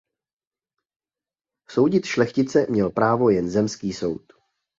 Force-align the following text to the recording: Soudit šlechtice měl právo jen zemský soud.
Soudit 1.69 2.05
šlechtice 2.05 2.67
měl 2.69 2.89
právo 2.89 3.29
jen 3.29 3.49
zemský 3.49 3.93
soud. 3.93 4.25